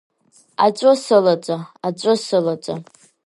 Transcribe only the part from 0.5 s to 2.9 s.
Аҵәы сылаҵа, аҵәы сылаҵа…